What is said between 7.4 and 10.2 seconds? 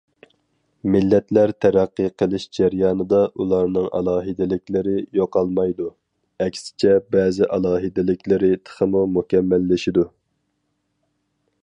ئالاھىدىلىكلىرى تېخىمۇ مۇكەممەللىشىدۇ.